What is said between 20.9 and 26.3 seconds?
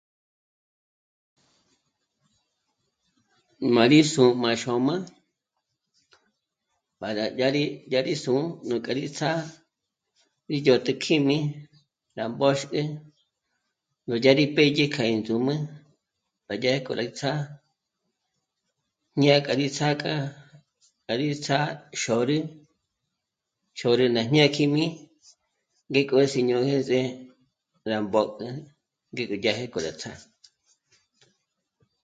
ngá rítsá xôrü, xôrü ná ñakíjmi ngíko